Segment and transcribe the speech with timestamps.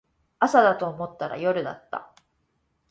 [0.39, 2.11] 朝だと思ったら夜だった